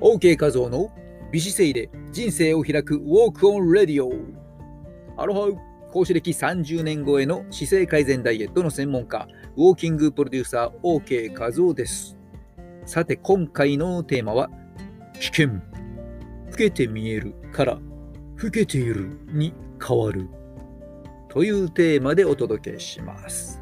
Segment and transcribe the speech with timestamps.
[0.00, 0.90] OK 画像の
[1.30, 4.10] 美姿勢で人生を開く Walk On Radio。
[5.18, 5.50] アロハ
[5.92, 12.16] 講師歴30年超えの姿勢改善ダイエットの専門家、ウォーキングプロデューサー OK 画像です。
[12.86, 14.48] さて、今回のテーマは、
[15.20, 15.48] 危険。
[16.50, 17.78] 老けて見えるから
[18.42, 19.52] 老けているに
[19.86, 20.28] 変わる。
[21.28, 23.60] というテーマでお届けします。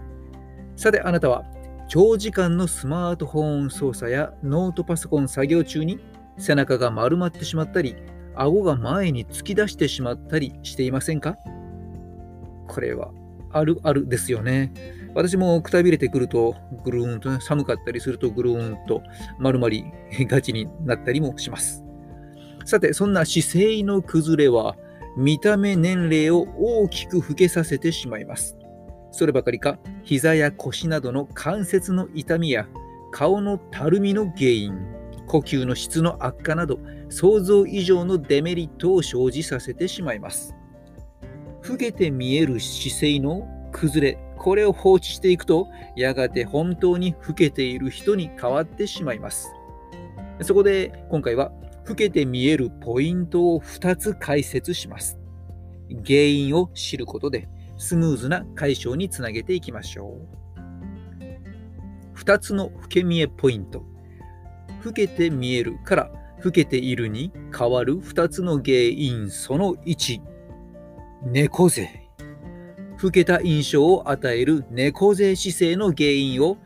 [0.77, 1.45] さて、あなたは
[1.89, 5.99] 長時間のスマートフォン操作やノートパソコン作業中に
[6.39, 7.97] 背中が丸まってしまったり、
[8.35, 11.37] 顎が前に突き出してしまったりしていませんか？
[12.69, 13.11] これは
[13.51, 14.73] あるあるですよね。
[15.15, 19.03] 私もくたびれてくると、ぐるーんと、寒かったりするとぐるーんと
[19.39, 19.85] 丸まり
[20.21, 21.83] がちになったりもします。
[22.65, 24.77] さて、そんな姿勢の崩れは、
[25.17, 28.57] 見た目年齢を大きく老けさせてしまいます。
[29.11, 32.69] そればかりか、膝や腰などの関節の痛みや
[33.11, 34.79] 顔のたるみの原因、
[35.29, 36.79] 呼吸の質の悪化など
[37.11, 40.55] 想像以上のデメリットを生じさせてしまいます。
[41.69, 49.53] 老けて見える姿勢の崩れ、これを放置していくと、やがて本当に老けている人に変わってしまいます。
[50.41, 51.53] そこで今回は、
[51.87, 55.19] 老けて見えるポイントを2つ解説します。
[56.07, 60.19] 原因を知ることで、スムーズな解消につなげていきましょ
[62.15, 62.15] う。
[62.19, 63.85] 2つの老け見えポイント。
[64.85, 66.11] 老けて見えるから
[66.45, 70.21] 老けているに変わる2つの原因その1
[71.27, 72.09] 猫背。
[73.03, 76.59] 老けた印象を与える猫背姿勢の原因を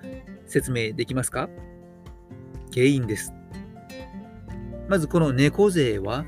[0.47, 1.49] 説明できますか？
[2.73, 3.33] 原因です。
[4.89, 6.25] まずこの猫背は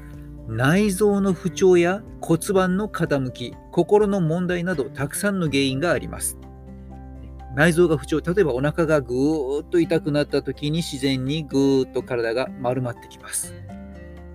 [0.46, 6.38] 内臓の不調や骨盤の傾き心の問題などたくさんの原因があります。
[7.54, 13.54] 内臓が不調、例えばお腹がぐーっと痛くなった時に自然にぐーっと体が丸まってきます。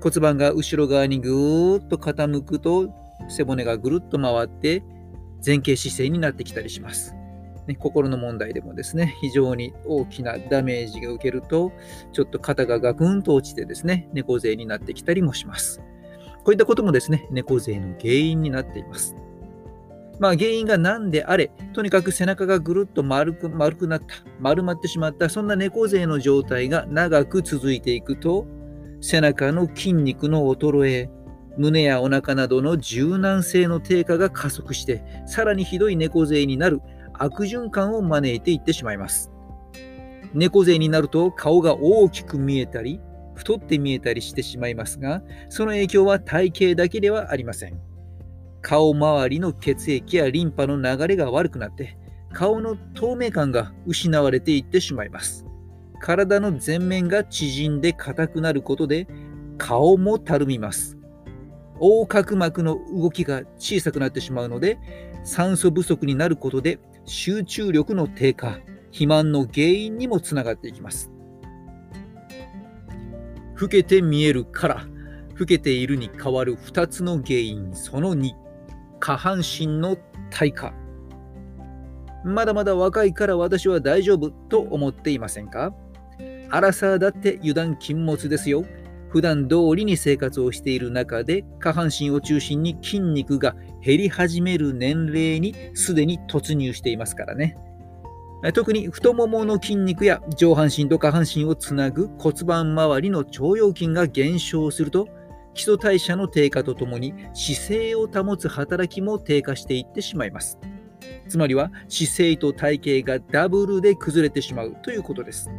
[0.02, 2.90] 骨盤が後ろ側にぐーっと傾くと
[3.28, 4.84] 背骨がぐるっと回って
[5.46, 7.13] 前傾姿勢になってきたりします。
[7.68, 11.72] ね、心の問題でもですね、非常に大きなダメージが受けると、
[12.13, 15.81] ちょっと肩がガクンと落ちてですね、猫背になってきたりもします。
[16.44, 19.16] こういったこともですね、猫背の原因になっています。
[20.19, 24.06] まあ、原因が何であれ、とにかく背中がぐるっと丸く丸くなった、
[24.40, 28.46] 丸まってしまった、そんな猫背の状態が長く続いていくと、
[29.02, 31.09] 背中の筋肉の衰え、
[31.58, 36.81] 胸やお腹などの柔軟性の低下が加速して、さらにひどい猫背になる
[37.13, 39.31] 悪循環を招いていってしまいます。
[40.34, 43.00] 猫背になると顔が大きく見えたり、
[43.35, 47.89] 太って見えたりしてしまいますが、その影響は体型だけではありません。
[48.62, 51.97] 顔周りの血液やリンパの流れが悪くなって
[52.34, 55.46] 顔の透明感が失われていってしまいます。
[56.00, 59.08] 体の前面が縮んで硬くなることで
[59.58, 60.97] 顔もたるみます。
[61.75, 64.78] 横隔膜の動きが小さくなってしまうので
[65.24, 71.12] 酸素不足になることで集中力の低下、肥満の原因にもつながっていきます。
[73.59, 74.86] 老けて見えるから
[75.36, 78.31] 老けているに変わる2つの原因その2
[79.00, 79.98] 下半身の
[80.30, 80.74] 体化。
[82.24, 85.74] まだまだ若いから私は大丈夫と思っていませんか？
[86.50, 88.66] アラサーだって油断禁物ですよ。
[89.09, 97.58] 普段通りに生活をしている中で下半身を中心に筋肉が減り始める年齢にすでに突入していますからね。
[98.54, 105.08] 特に太ももの筋肉や上半身と下半身をつなぐ骨盤周りの腸腰筋が減少すると
[105.59, 110.58] 基礎代謝の低下とともに姿勢を保つ働きも低下していってしまいます。
[111.28, 115.50] つまりは姿勢と体型がダブルで崩れてしまうということです。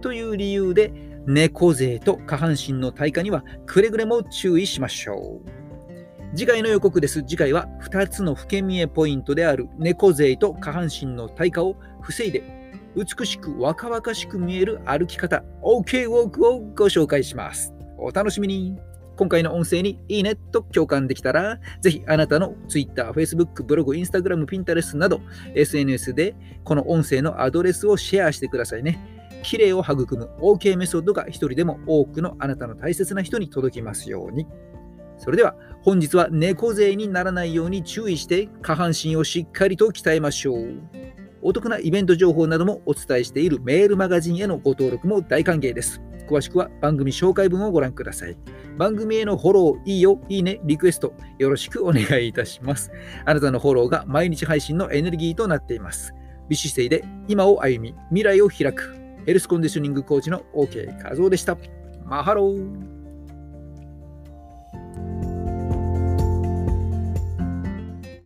[0.00, 0.92] という理由で
[1.24, 6.36] 猫背と下半身の体化にはくれぐれも注意しましょう。
[6.36, 7.22] 次回の予告です。
[7.22, 12.42] 次回は2つの老け見えポイントである猫背と下半身の体化を防いで
[12.96, 17.72] 美しく若々しく見える歩き方 OK ウォークをご紹介します。
[17.98, 18.76] お楽しみに
[19.16, 25.20] 今回の音声にいいねと共感できたら、ぜひあなたの Twitter、Facebook、ブログ、Instagram、Pinterest など
[25.54, 26.34] SNS で
[26.64, 28.98] この音声のアドレスをシェアしてくださいね。
[29.42, 34.46] 綺麗を育む OK メソッドが一人でも多くのあなたの大切な人に届きますように。
[35.18, 40.82] それでは本日は猫背にならないように注意して下半身をしっかりと鍛えましょう。
[41.42, 46.02] お得なイベント情報などもお伝えしているメールマガジンへのご登録も大歓迎です。
[46.26, 48.36] 詳しくは番組紹介文をご覧ください。
[48.76, 52.90] 番組へのフォロー、いいよ、いいね、リクエスト、よろしくお願いいたします。
[53.24, 56.12] あなたのフォローが毎日配信のエネルギーとなっています。
[56.48, 58.94] 美姿勢で今を歩み、未来を開く、
[59.24, 61.56] ヘルスコンディショニングコーチの OK 和夫でした。
[62.04, 62.95] マハロー